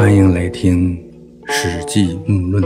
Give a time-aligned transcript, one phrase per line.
[0.00, 0.96] 欢迎来听
[1.52, 2.64] 《史记木论》。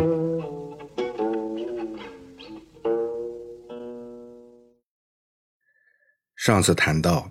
[6.36, 7.28] 上次谈到，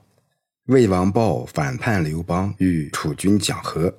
[0.66, 3.98] 魏王豹反叛刘邦，与楚军讲和。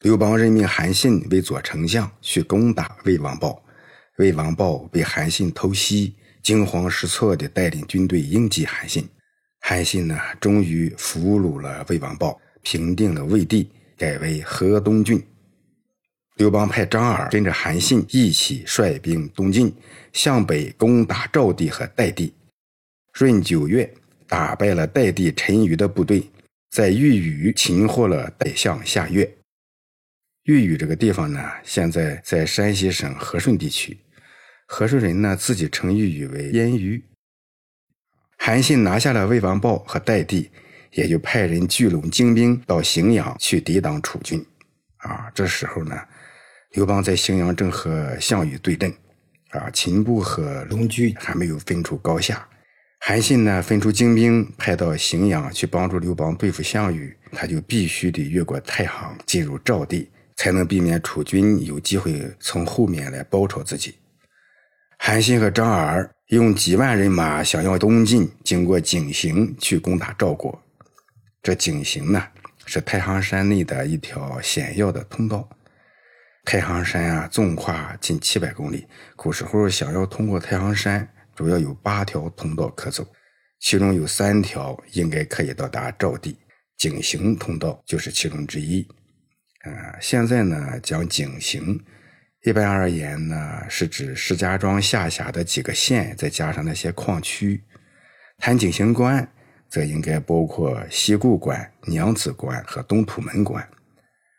[0.00, 3.62] 刘邦任命韩信为左丞相，去攻打魏王豹。
[4.16, 9.08] 魏王豹被韩信偷袭，惊慌失措地带领军队迎击韩信。
[9.60, 15.24] 韩信呢，终于俘虏了魏王豹，平定了魏地，改为河东郡。
[16.36, 19.72] 刘邦派张耳跟着韩信一起率兵东进，
[20.12, 22.34] 向北攻打赵地和代地。
[23.12, 23.94] 闰九月，
[24.26, 26.28] 打败了代地陈余的部队，
[26.70, 29.32] 在豫宇擒获了代相夏月。
[30.42, 33.96] 豫宇这个地方呢，现在在山西省和顺地区。
[34.66, 37.00] 和顺人呢，自己称豫宇为燕余。
[38.38, 40.50] 韩信拿下了魏王豹和代地，
[40.90, 44.44] 也就派人聚拢精兵到荥阳去抵挡楚军。
[44.96, 45.96] 啊，这时候呢，
[46.74, 48.92] 刘邦在荥阳正和项羽对阵，
[49.50, 52.48] 啊，秦布和龙驹还没有分出高下。
[52.98, 63.94] 韩信呢，分出精兵派到荥阳去帮助刘邦对付项羽，他就必须得越过太行进入赵地，才能避免楚军有机会从后面来包抄自己。
[64.98, 70.60] 韩信和张耳用几万人马想要东进，经过井陉去攻打赵国。
[71.40, 72.20] 这井陉呢，
[72.66, 75.48] 是太行山内的一条险要的通道。
[76.44, 78.86] 太行山啊，纵跨近七百公里。
[79.16, 83.06] 古时候想要通过太行山，主要有八条通道可走，
[83.60, 86.38] 其中有三条应该可以到达赵地，
[86.76, 88.86] 井陉通道就是其中之一。
[89.64, 91.80] 呃，现在呢，讲井陉。
[92.42, 97.64] 一般而言呢，是指石家庄下辖的几个县，再加上那些矿区。
[98.36, 99.26] 谈井陉关，
[99.70, 103.66] 则应该包括西固关、娘子关和东土门关。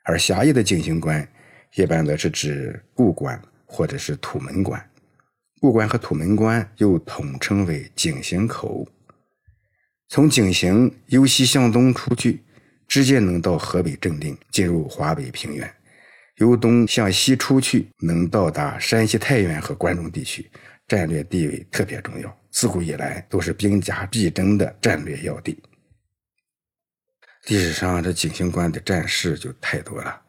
[0.04, 1.28] 而狭义的井陉关，
[1.76, 4.90] 一般则是指固关或者是土门关。
[5.60, 8.88] 固关和土门关又统称为井陉口。
[10.10, 12.44] 从井陉由西向东出去，
[12.88, 15.74] 直接能到河北正定，进入华北平原。
[16.38, 20.50] 由东向西出去，能到达山西太原和关中地区，
[20.88, 22.38] 战略地位特别重要。
[22.52, 25.62] 自古以来都是兵家必争的战略要地。
[27.48, 30.22] 历史上这井陉关的战事就太多了。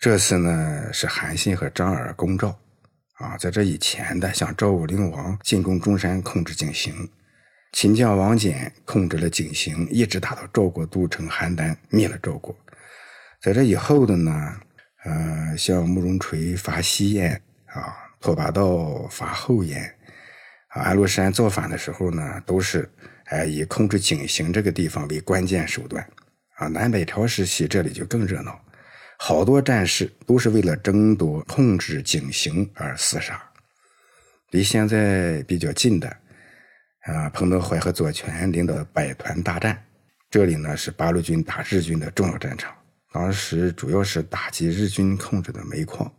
[0.00, 2.56] 这次呢是韩信和张耳攻赵，
[3.14, 6.92] 啊，在这以前的像赵武灵王进攻中山，控制井陉；
[7.72, 12.56] 秦将王翦控制了井陉，一直打到赵国都城邯郸，灭了赵国。
[13.42, 14.60] 在这以后的呢？
[15.04, 19.82] 呃，像慕容垂伐西燕啊，拓跋道伐后燕，
[20.68, 22.88] 啊，安禄山造反的时候呢，都是
[23.26, 26.06] 哎以控制井陉这个地方为关键手段。
[26.56, 28.60] 啊，南北朝时期这里就更热闹，
[29.20, 33.42] 好多战士都是为了争夺控制井陉而厮杀。
[34.50, 36.08] 离现在比较近的，
[37.00, 39.84] 啊，彭德怀和左权领导的百团大战，
[40.30, 42.72] 这里呢是八路军打日军的重要战场。
[43.12, 46.10] 当时主要是打击日军控制的煤矿。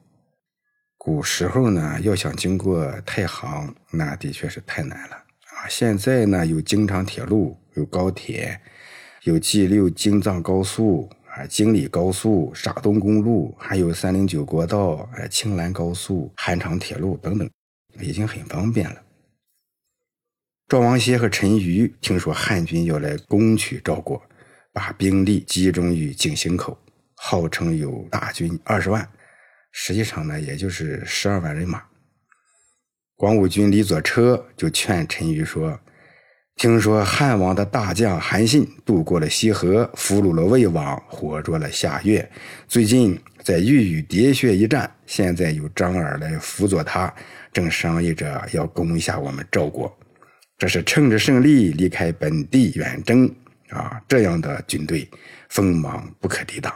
[0.98, 5.66] 古时候呢，要想经过太行，那的确是太难了啊！
[5.70, 8.60] 现在呢，有京长铁路，有高铁，
[9.24, 11.10] 有 G 六京藏高速
[11.40, 17.50] 啊，京礼高速、沙东公路，还有三零九国道、哎青兰高速、汉长铁路等等，
[18.02, 19.02] 已经很方便了。
[20.68, 24.22] 赵王歇和陈馀听说汉军要来攻取赵国。
[24.72, 26.78] 把兵力集中于井陉口，
[27.16, 29.10] 号称有大军二十万，
[29.72, 31.84] 实际上呢，也就是十二万人马。
[33.16, 35.78] 广武军李左车就劝陈馀说
[36.60, 42.30] ：“听说汉王的大将韩信渡过了西河，俘虏了魏王，活捉了夏月。
[42.68, 47.14] 最近在豫宇喋血一战，现在有张耳来辅佐他，
[47.54, 49.90] 正商议着要攻一下我们赵国。
[50.58, 53.34] 这是趁着胜利离开本地远征。”
[53.72, 55.08] 啊，这样的军队
[55.48, 56.74] 锋芒不可抵挡。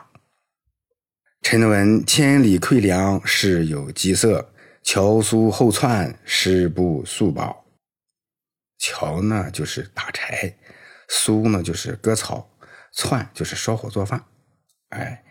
[1.42, 4.40] 臣闻千里馈粮，事有饥色；
[4.82, 7.63] 乔苏后窜，师不速保。
[8.86, 10.54] 乔呢，就是打柴；
[11.08, 12.46] 苏呢，就是割草；
[12.92, 14.22] 窜就是烧火做饭。
[14.90, 15.24] 哎，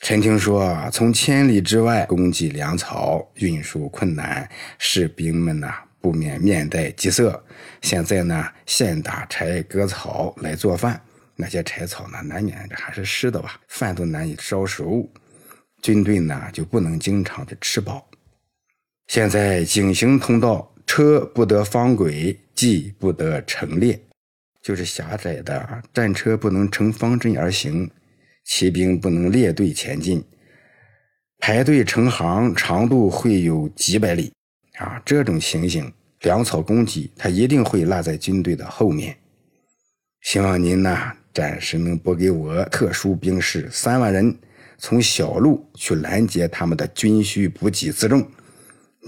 [0.00, 4.46] 臣听说从千里之外供给粮草，运输困难，
[4.78, 5.84] 士兵们呐。
[6.02, 7.44] 不免面带饥色。
[7.82, 10.98] 现在呢，现打柴割草来做饭，
[11.36, 15.10] 那些柴草呢，难免还是湿的吧，饭都难以烧熟。
[15.82, 18.08] 军队呢，就不能经常的吃饱。
[19.08, 24.02] 现在井陉通道，车不得方轨，骑不得成列，
[24.60, 27.88] 就是狭窄的，战车不能成方阵而行，
[28.44, 30.24] 骑兵不能列队前进。
[31.38, 34.32] 排队成行，长度会有几百里
[34.78, 35.00] 啊！
[35.06, 35.92] 这种情形，
[36.22, 39.16] 粮草供给他一定会落在军队的后面。
[40.22, 44.36] 希望您呢，暂时能拨给我特殊兵士三万人，
[44.76, 48.28] 从小路去拦截他们的军需补给辎重。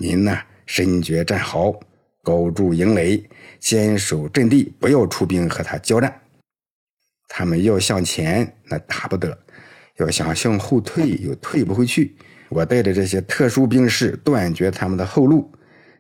[0.01, 0.39] 您呢，
[0.75, 1.79] 身决战壕，
[2.23, 3.23] 高筑营垒，
[3.61, 6.11] 坚守阵地，不要出兵和他交战。
[7.29, 9.39] 他们要向前，那打不得。
[9.99, 12.17] 要想向后退， 又退不回去。
[12.49, 15.53] 我带着这些特殊兵士，断绝他们的后路。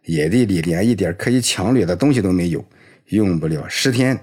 [0.04, 2.64] 野地里连一点可以抢掠的东西都没有，
[3.08, 4.18] 用不了十天，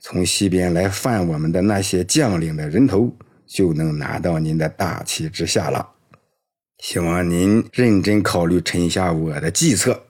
[0.00, 5.93] 从西边来犯我们的那些将领的人头，就能拿到您的大旗之下了。
[6.78, 10.06] 希望您认真考虑臣下我的计策，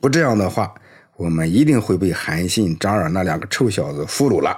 [0.00, 0.74] 不这样的话，
[1.16, 4.56] 我们一定会被韩信、张耳那两个臭小子俘虏了。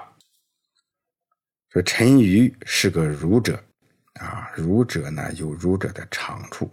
[1.71, 3.63] 说陈馀是个儒者。
[4.21, 6.71] 啊，儒者呢有儒者的长处，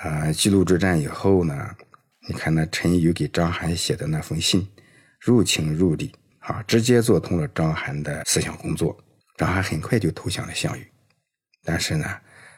[0.00, 1.74] 啊，记录之战以后呢，
[2.28, 4.64] 你看那陈馀给张邯写的那封信，
[5.18, 8.96] 入情入理啊，直接做通了张邯的思想工作。
[9.36, 10.86] 张邯很快就投降了项羽，
[11.64, 12.06] 但是呢，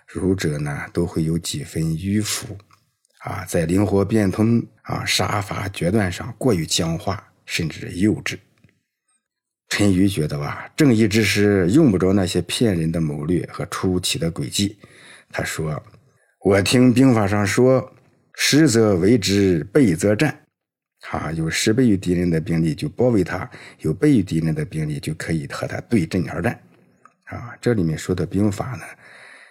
[0.09, 2.57] 儒者呢都会有几分迂腐，
[3.19, 8.39] 啊，在灵活变通啊杀伐决断上过于僵化，甚至幼稚。
[9.69, 14.79] 陈馀觉得吧，正义之师用不着那些骗人的谋略和出奇的诡计。
[15.31, 15.83] 他说
[16.43, 17.93] ：“我听兵法上说，
[18.35, 20.41] 实则为之，备则战。
[21.11, 23.49] 啊，有十倍于敌人的兵力就包围他，
[23.81, 26.59] 有倍于敌人的兵力就可以和他对阵而战。
[27.25, 28.85] 啊，这里面说的兵法呢，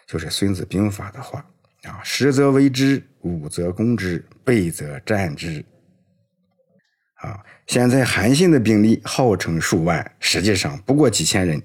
[0.07, 1.45] 就是《孙子兵法》的话。
[1.83, 5.63] 啊，实则为之，武则攻之，备则战之。”
[7.21, 11.62] 啊，现在韩信的兵力号称数万，实际上不过几千人。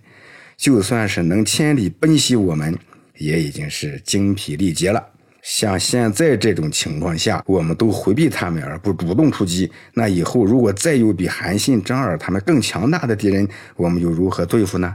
[0.56, 2.78] 就算是能千里奔袭我们，
[3.16, 5.04] 也已经是精疲力竭了。
[5.42, 14.94] 像现在这种情况下，我们都回避他们而不主动出击，那以后如果再有比韩信、张耳他们更强大的敌人，我们又如何对付呢？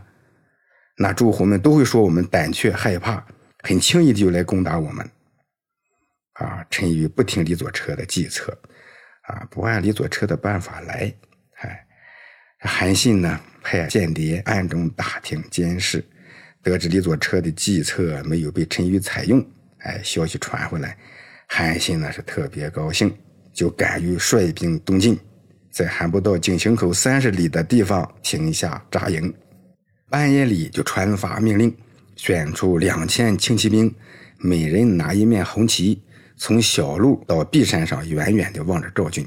[0.97, 3.25] 那诸侯们都会说我们胆怯害怕，
[3.67, 5.05] 很轻易的就来攻打我们。
[6.33, 8.57] 啊，陈馀不听李左车的计策。
[9.23, 11.13] 啊，不按李左车的办法来，
[11.55, 11.85] 哎，
[12.61, 16.01] 韩信呢派间谍暗中打听监视，
[16.63, 19.45] 得知李左车的计策没有被陈馀采用，
[19.79, 20.97] 哎，消息传回来，
[21.49, 23.13] 韩信呢是特别高兴，
[23.53, 25.19] 就敢于率兵东进，
[25.73, 29.33] 在还不到井陉口三十里的地方停下扎营，
[30.09, 31.75] 半夜里就传发命令，
[32.17, 33.95] 选出两千轻骑兵，
[34.37, 36.03] 每人拿一面红旗。
[36.39, 39.25] 从小路到璧山上，远远地望着赵军。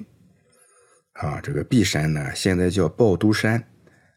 [1.15, 3.65] 啊，这个璧山呢，现在叫抱都山，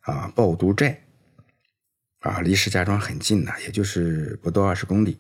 [0.01, 1.01] 啊，抱都寨，
[2.19, 5.17] 啊，离石家庄很近呢，也就是不到二十公里。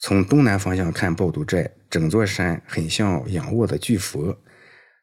[0.00, 4.36] 从东南方向看，抱都寨整座山很像仰卧的巨佛。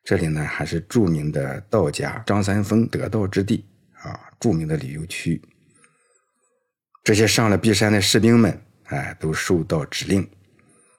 [0.04, 3.66] 这里呢，还是著名的道家张三丰得道之地，
[4.04, 5.42] 啊，著名的旅游区。
[7.04, 10.28] 这些上了璧山的士兵们，哎，都受到指令。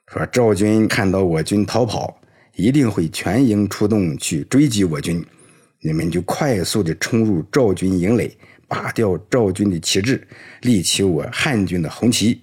[0.07, 2.21] 说赵军看到我军逃跑，
[2.55, 5.25] 一定会全营出动去追击我军。
[5.83, 8.37] 你们就快速的冲入赵军营垒，
[8.67, 10.27] 拔掉赵军的旗帜，
[10.61, 12.41] 立起我汉军的红旗。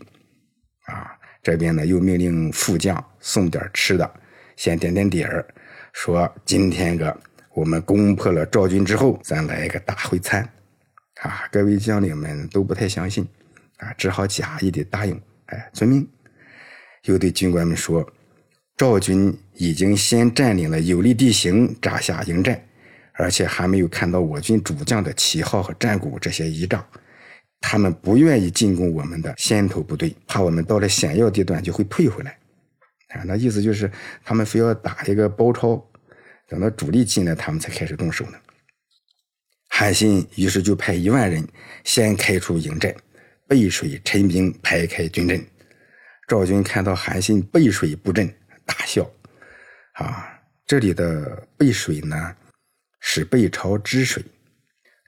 [0.87, 1.13] 啊，
[1.43, 4.11] 这边呢又命令副将送点吃的，
[4.57, 5.47] 先点点底儿，
[5.93, 7.15] 说今天个
[7.55, 10.43] 我们攻破了赵军之后，咱来一个大会餐。
[11.21, 13.29] 啊，各位将领们都不太相信，
[13.78, 16.08] 啊，只好假意的答应，哎，遵命。
[17.04, 18.06] 又对军官们说
[18.76, 22.62] ：“赵军已经先占领了有利地形，扎下营寨，
[23.14, 26.85] 而且还没有看到我军主将的旗号和战鼓这些仪仗。
[27.61, 32.37] 他们不愿意进攻我们的先头部队，怕我们到了险要地段就会退回来。
[33.08, 33.90] 啊，那意思就是
[34.25, 35.82] 他们非要打一个包抄，
[36.49, 38.38] 等到主力进来，他们才开始动手呢。”
[39.70, 41.47] 韩信于是就派一万人
[41.85, 42.94] 先开出营寨，
[43.49, 45.45] 背水陈兵，排开军阵。
[46.26, 48.33] 赵军看到韩信背水布阵，
[48.67, 49.11] 大笑。
[49.95, 52.37] 啊，这里的背水呢，
[53.00, 54.23] 是背朝支水。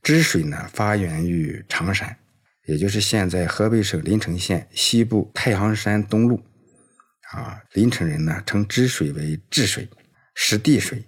[0.02, 2.16] 支水呢，发源于常山，
[2.64, 6.40] 也就是现在河北省临城县西部太行山东麓。
[7.32, 9.86] 啊，临城人呢称支水为治水，
[10.34, 11.04] 是地水。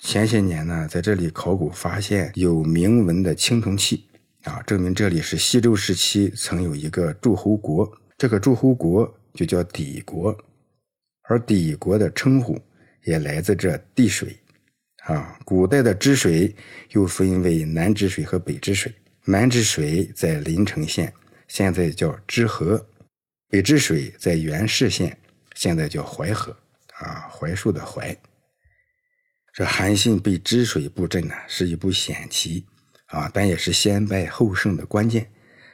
[0.00, 4.08] 前些年呢，在这里考古发现有铭文的青铜器，
[4.44, 7.90] 啊，证明这里是西周时期曾有一个诸侯国。
[8.16, 9.12] 这个诸侯国。
[9.34, 10.32] 就叫氐国，
[11.22, 12.56] 而氐国的称呼
[13.02, 14.38] 也来自这地水，
[15.06, 16.54] 啊，古代的治水
[16.90, 18.94] 又分为南治水和北治水。
[19.24, 21.12] 南治水在临城县，
[21.48, 22.78] 现在叫支河；
[23.48, 25.18] 北治水在元氏县，
[25.56, 26.56] 现在叫淮河
[27.00, 28.16] 啊，槐树的槐。
[29.52, 32.64] 这韩信被治水布阵呢，是一步险棋
[33.14, 35.30] 啊，但也是先败后胜的关键。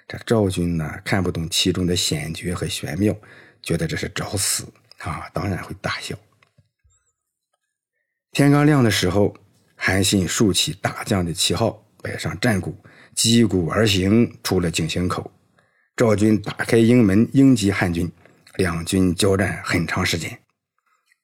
[0.06, 3.16] 这赵军呢，看不懂其中的险绝和玄妙，
[3.62, 4.66] 觉得这是找死
[4.98, 6.14] 啊，当然会大笑。
[8.32, 9.34] 天刚亮的时候，
[9.74, 12.76] 韩信竖起大将的旗号，摆上战鼓，
[13.14, 15.32] 击鼓而行，出了井陉口。
[15.96, 18.10] 赵军打开营门迎击汉军，
[18.56, 20.38] 两军交战很长时间。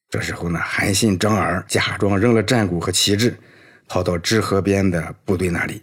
[0.09, 3.37] 这时候呢，韩信、张耳假装扔了战鼓和旗帜，
[3.89, 5.83] 跑到支河边的部队那里。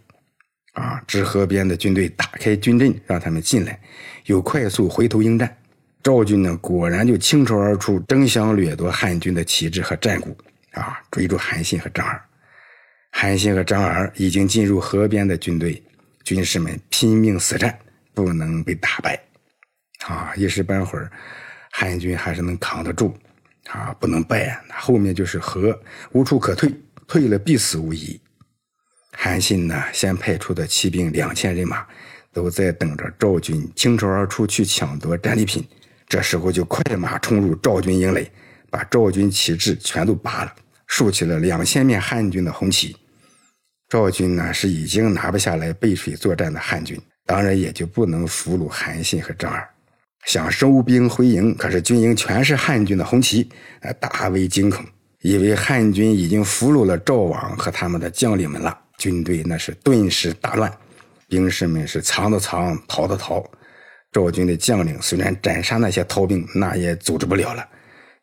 [0.74, 3.80] 啊，支河边的军队打开军阵，让他们进来，
[4.26, 5.58] 又快速回头应战。
[6.04, 10.36] 赵军呢，果然就倾巢而出，争相掠夺汉军的旗帜和战鼓。
[10.72, 12.22] 啊，追逐韩信和张耳。
[13.12, 15.82] 韩信和张耳已经进入河边的军队，
[16.24, 17.78] 军士们拼命死战，
[18.14, 19.20] 不能被打败。
[20.08, 21.12] 啊，一时半会儿，
[21.72, 23.16] 汉军还是能扛得住。
[23.70, 24.62] 啊，不能败啊！
[24.68, 25.80] 那后面就是河，
[26.12, 26.70] 无处可退，
[27.08, 28.20] 退了必死无疑。
[29.24, 31.86] 韩信呢，先派出的骑兵两千人马，
[32.34, 35.66] 都在等着赵军倾巢而出去抢夺战利品。
[36.10, 38.30] 这时候就快马冲入赵军营垒，
[38.70, 40.54] 把赵军旗帜全都拔了。
[40.88, 42.98] 竖起了两千面汉军的红旗，
[43.88, 49.66] 赵军呢是已经拿不下来背水作战的汉军，当然也就不能俘虏韩信和张耳，
[50.26, 53.50] 想收兵回营，可是军营全是汉军的红旗，
[53.80, 54.86] 呃大为惊恐，
[55.22, 60.72] 以为汉军已经俘虏了赵王和他们的将领们了，军队那是顿时大乱，
[61.28, 63.44] 兵士们是藏的藏，逃的逃，
[64.12, 67.68] 赵军的将领虽然斩杀那些逃兵，那也组织不了了，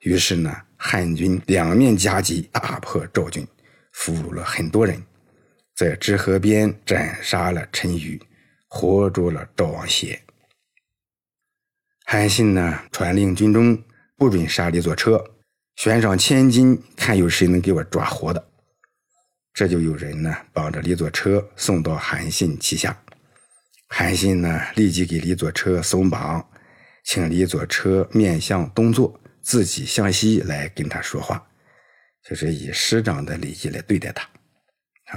[0.01, 0.55] 于是呢。
[0.83, 3.47] 汉军两面夹击，大破赵军，
[3.93, 4.99] 俘虏了很多人，
[5.77, 8.19] 在支河边斩杀了陈馀，
[8.67, 10.19] 活捉了赵王歇。
[12.07, 13.79] 韩信呢，传令军中
[14.17, 15.23] 不准杀李左车，
[15.77, 18.43] 悬赏千金，看有谁能给我抓活的。
[19.55, 22.97] 这就有人呢，绑着李左车送到韩信旗下。
[23.89, 26.49] 韩信呢，立即给李左车松绑，
[27.05, 29.19] 请李左车面向东坐。
[29.43, 31.43] 自己向西来跟他说话，
[32.29, 34.29] 就是以师长的礼仪来对待他，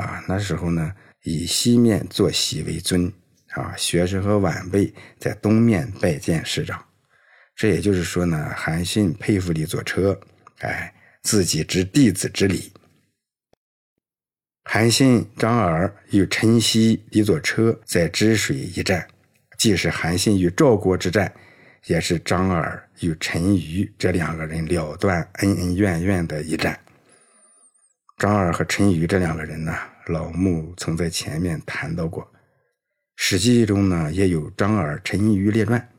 [0.01, 3.11] 啊，那时候呢，以西面坐席为尊，
[3.49, 6.83] 啊，学生和晚辈在东面拜见师长。
[7.53, 10.17] 这也就是说呢，韩信佩服李左车，
[10.59, 12.71] 哎，自己知弟子之礼。
[14.63, 19.07] 韩信、张耳与陈豨、李左车在支水一战，
[19.57, 21.31] 既是韩信与赵国之战。
[21.87, 26.79] 也是张耳与陈馀这两个人了断恩恩怨怨的一战。
[28.17, 32.23] 张耳和陈馀这两个人呢，老穆曾在前面谈到过，
[33.17, 35.89] 《史记》中呢也有张耳、陈馀列传。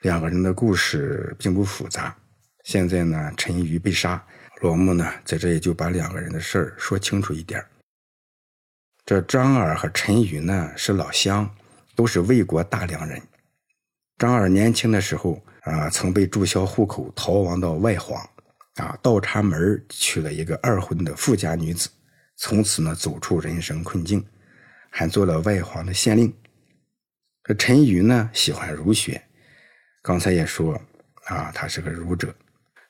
[0.00, 2.16] 两个人的故事并不复杂。
[2.64, 4.24] 现在呢，陈馀被杀，
[4.62, 7.62] 老穆呢在这里就把两个人的事儿说清楚一点。
[9.04, 11.52] 这张耳和陈馀呢是老乡，
[11.96, 13.20] 都是魏国大梁人。
[14.16, 18.20] 张耳年轻的时候啊，曾被注销户口，逃亡到外黄，
[18.76, 21.88] 啊，倒插门娶了一个二婚的富家女子，
[22.36, 24.24] 从此呢走出人生困境，
[24.88, 26.32] 还做了外黄的县令。
[27.42, 29.20] 这陈馀呢喜欢儒学，
[30.00, 30.80] 刚才也说
[31.24, 32.32] 啊，他是个儒者，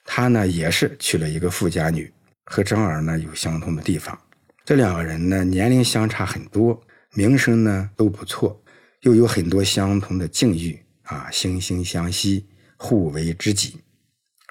[0.05, 2.13] 他呢也是娶了一个富家女，
[2.45, 4.19] 和张耳呢有相同的地方。
[4.65, 6.81] 这两个人呢年龄相差很多，
[7.15, 8.63] 名声呢都不错，
[9.01, 10.79] 又有很多相同的境遇。
[11.03, 13.77] 啊，惺惺相惜，互为知己。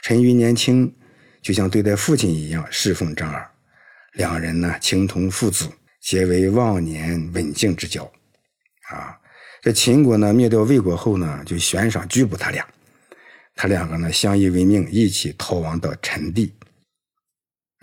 [0.04, 0.94] 陈馀年轻，
[1.42, 3.50] 就像对待父亲一样侍奉张耳，
[4.14, 5.70] 两人呢情同父子，
[6.02, 8.04] 结为忘年稳静之交。
[8.90, 9.18] 啊，
[9.62, 12.68] 这秦国呢灭掉魏国后呢，就悬赏拘捕他俩，
[13.56, 16.54] 他两个呢相依为命，一起逃亡到陈地。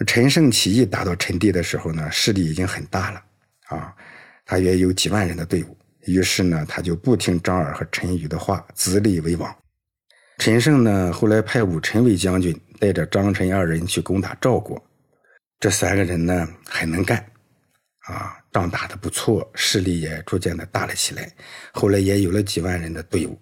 [0.06, 3.22] 陈胜起义打到陈地的时候呢，势力已经很大了，
[3.66, 3.94] 啊，
[4.44, 5.76] 他约有几万人的队伍。
[6.06, 9.54] 于是呢，他就不听张耳和陈馀的话，自立为王。
[10.38, 14.82] 陈胜呢，后来派武臣为将军，带着张陈二人去攻打赵国。
[15.58, 17.18] 这三个人呢，很能干，
[18.06, 21.28] 啊，仗打得不错，势力也逐渐的大了起来。
[21.72, 23.36] 后来也有了几万人的队伍。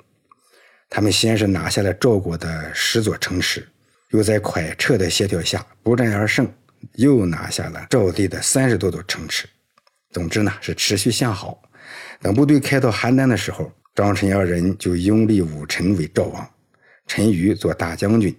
[0.88, 3.68] 他们先是拿下了赵国的十座城池，
[4.16, 6.50] 又在蒯彻的协调下不战而胜，
[6.94, 9.46] 又拿下了赵地的三十多座城池。
[10.11, 11.61] 总之呢，是持续向好。
[12.23, 16.50] 等部队开到邯郸的时候，张陈二人就拥立武臣为赵王，
[17.06, 18.35] 陈馀做大将军，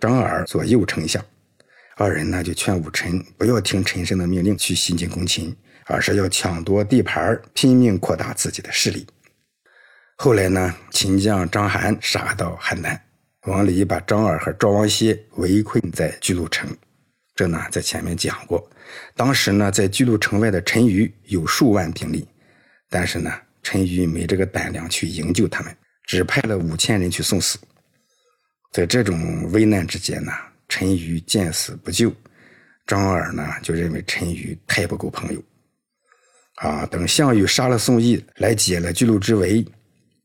[0.00, 1.22] 张耳做右丞相。
[1.96, 5.54] 二人呢就劝武臣不要听陈胜的命令去西进攻秦，
[5.84, 9.06] 而是要抢夺地盘，拼命扩大自己的势力。
[10.16, 12.98] 后来呢，秦将章邯杀到邯郸，
[13.46, 16.68] 王离把张耳和赵王歇围困在巨鹿城。
[17.34, 18.68] 这呢，在前面讲过。
[19.14, 22.26] 当时呢，在巨鹿城外的陈馀有数万兵力，
[22.90, 27.58] 但是呢，陈馀没这个胆量去营救他们，只派了五千人去送死。
[28.72, 30.32] 在这种危难之间呢，
[30.68, 32.12] 陈馀见死不救，
[32.86, 35.40] 张耳呢就认为陈馀太不够朋友。
[36.56, 39.64] 啊，等项羽杀了宋义，来解了巨鹿之围，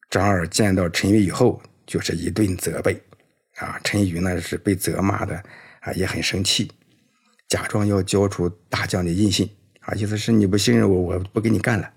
[0.10, 1.62] 张耳见到陈馀以后，
[1.93, 3.00] 就是一顿责备。
[3.57, 5.35] 啊，陈馀呢是被责骂的，
[5.81, 6.71] 啊也很生气，
[7.47, 9.47] 假装要交出大将的印信，
[9.81, 11.88] 啊意思是你不信任我，我不跟你干了。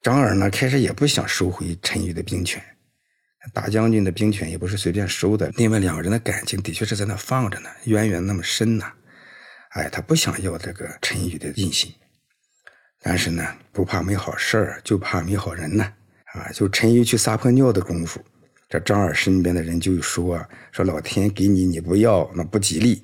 [0.00, 2.64] 张耳呢开始也不想收回陈馀的兵权，
[3.52, 5.52] 大将军的兵权也不是随便收的。
[5.56, 8.90] 另外两个人的感情的确是在那放着呢，渊源那么深呐，
[9.72, 11.92] 哎，他不想要这个陈馀的印信。
[13.02, 15.92] 但是呢，不怕没好事儿，就怕没好人呢。
[16.32, 18.24] 啊，就陈馀去撒泡尿的功夫，
[18.68, 23.00] 这张耳身边的人就说：“说老天给你，你不要，那不吉利。”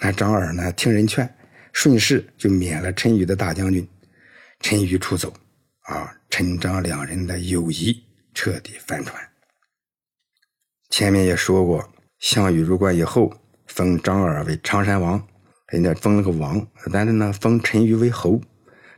[0.00, 1.28] 那张耳呢，听人劝，
[1.72, 3.86] 顺势就免了陈馀的大将军。
[4.60, 5.32] 陈馀出走，
[5.82, 8.02] 啊，陈张两人的友谊
[8.34, 9.22] 彻底翻船。
[10.88, 13.32] 前面也说过，项羽入关以后，
[13.66, 15.22] 封张耳为常山王，
[15.68, 18.40] 人家封了个王，但是呢，封陈馀为侯。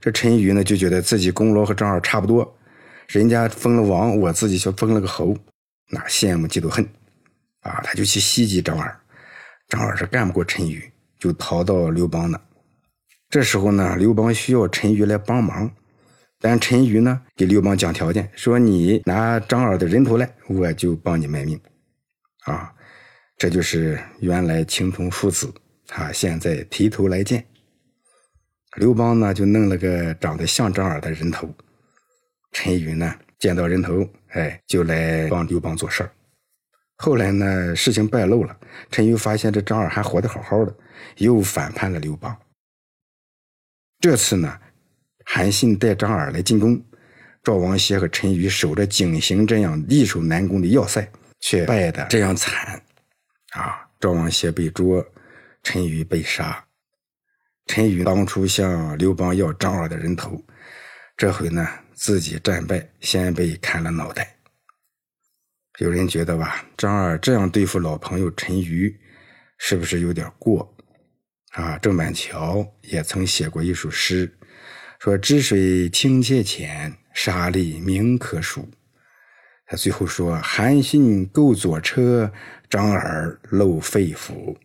[0.01, 2.57] 这陈馀呢就觉得自己功劳和张耳差不多，
[3.09, 5.37] 人家封了王，我自己却封了个侯，
[5.95, 6.83] 那羡慕嫉妒恨，
[7.61, 8.99] 啊，他就去袭击张耳。
[9.69, 10.83] 张耳是干不过陈馀，
[11.19, 12.41] 就逃到刘邦那。
[13.29, 15.71] 这时候呢，刘邦需要陈馀来帮忙，
[16.41, 21.61] 但陈馀呢给刘邦讲条件，说你拿张耳的人头来，我就帮你卖命。
[22.47, 22.73] 啊，
[23.37, 25.53] 这就是原来青铜父子，
[25.91, 27.45] 啊，现在提头来见。
[28.77, 31.55] 刘邦呢，就弄了个长得像张耳的人头。
[32.51, 36.13] 陈馀呢，见到人头，哎，就来帮刘邦做事儿。
[36.99, 38.57] 后来呢，事情败露了，
[38.89, 40.73] 陈馀发现这张耳还活得好好的，
[41.17, 42.38] 又反叛了刘邦。
[43.99, 44.57] 这次呢，
[45.25, 46.81] 韩信带张耳来进攻，
[47.43, 51.05] 赵王歇和陈馀守着井陉这样易守难攻的要塞，
[51.40, 52.81] 却败得这样惨。
[53.55, 55.05] 啊，赵王歇被捉，
[55.64, 56.64] 陈馀被杀。
[57.66, 60.40] 陈馀当初向刘邦要张耳的人头，
[61.16, 61.69] 这回呢
[62.03, 64.35] 自己战败，先被砍了脑袋。
[65.79, 68.93] 有人觉得吧，张耳这样对付老朋友陈馀，
[69.57, 70.75] 是不是有点过？
[71.53, 74.29] 啊，郑板桥也曾写过一首诗，
[74.99, 78.69] 说“知水清且浅，沙砾明可数”。
[79.67, 82.33] 他最后说：“韩信构左车，
[82.69, 84.57] 张耳露肺腑。”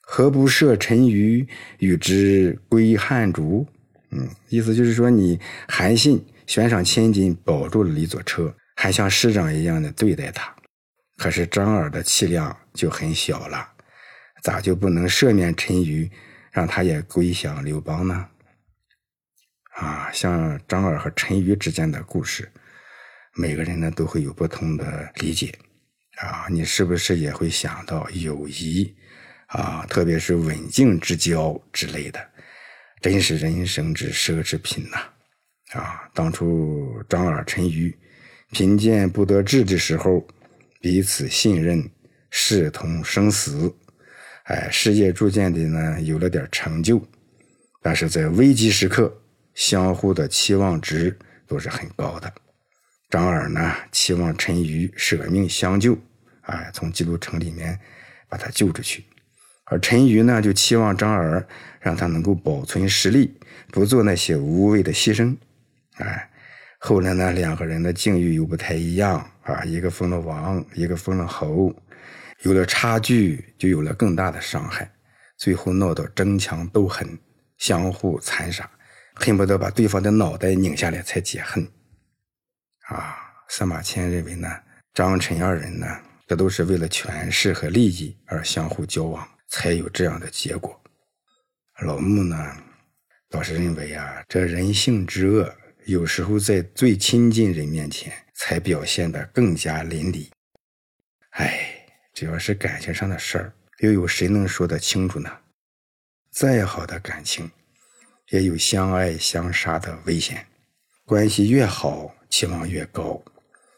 [0.00, 1.44] 何不赦陈馀，
[1.78, 3.66] 与之归汉主？
[4.12, 10.54] 嗯，意思就是说，你韩信悬赏千金保住了李左车，还像师长一样的对待他。
[11.16, 13.72] 可是张耳的气量就很小了，
[14.42, 16.10] 咋就不能赦免陈馀，
[16.50, 18.28] 让他也归降刘邦呢？
[19.76, 22.50] 啊，像张耳和陈馀之间的故事，
[23.34, 25.52] 每个人呢都会有不同的理解。
[26.18, 28.94] 啊，你是不是也会想到友谊？
[29.46, 32.28] 啊，特别是稳静之交之类的，
[33.00, 34.98] 真是人生之奢侈品呐！
[35.72, 37.92] 啊当初张耳、陈馀
[38.52, 40.24] 贫贱不得志的时候，
[40.80, 41.90] 彼此信任，
[42.30, 43.74] 视同生死，
[44.44, 47.02] 哎，事业逐渐的呢有了点成就，
[47.82, 49.12] 但是在危急时刻，
[49.54, 52.32] 相互的期望值都是很高的。
[53.10, 55.98] 张耳呢，期望陈馀舍命相救，
[56.42, 57.78] 哎，从基督城里面
[58.28, 59.04] 把他救出去。
[59.64, 61.44] 而陈馀呢，就期望张耳
[61.80, 63.34] 让他能够保存实力，
[63.72, 65.34] 不做那些无谓的牺牲。
[65.94, 66.30] 哎，
[66.78, 71.74] 后来呢，两个人的境遇又不太一样啊，一个封了王，一个封了侯，
[72.42, 74.90] 有了差距，就有了更大的伤害，
[75.36, 77.18] 最后闹到争强斗狠，
[77.58, 78.68] 相互残杀，
[79.14, 81.66] 恨不得把对方的脑袋拧下来才解恨。
[82.88, 83.16] 啊，
[83.48, 84.48] 司马迁认为呢，
[84.92, 85.86] 张陈二人呢，
[86.26, 89.26] 这都是为了权势和利益而相互交往。
[89.46, 90.80] 才有这样的结果。
[91.84, 92.36] 老穆呢，
[93.30, 95.54] 倒是认为啊，这人性之恶，
[95.86, 100.28] 有时候在最亲近人面前才表现得更加淋漓。
[101.30, 105.30] 哎，只要是感情上的事儿，又有谁能说得清楚呢？
[106.30, 107.50] 再好的感情，
[108.30, 110.46] 也有相爱相杀的危险。
[111.04, 113.22] 关系越好，期望越高；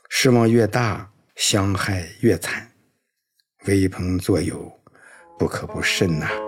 [0.08, 2.70] 失望越大，伤害越惨。
[3.66, 4.76] 威朋作友。
[5.38, 6.45] 不可不慎呐。